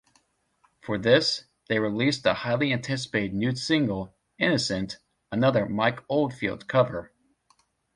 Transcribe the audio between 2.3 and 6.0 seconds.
highly anticipated new single "Innocent", another Mike